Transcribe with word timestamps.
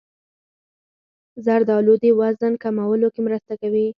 زردالو 1.45 1.93
د 2.03 2.05
وزن 2.19 2.53
کمولو 2.63 3.07
کې 3.13 3.21
مرسته 3.27 3.53
کوي. 3.61 3.87